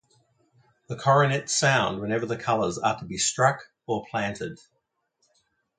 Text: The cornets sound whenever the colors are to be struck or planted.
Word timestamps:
The 0.87 0.95
cornets 0.95 1.53
sound 1.55 2.01
whenever 2.01 2.25
the 2.25 2.35
colors 2.35 2.79
are 2.79 2.97
to 2.97 3.05
be 3.05 3.19
struck 3.19 3.59
or 3.85 4.03
planted. 4.09 4.57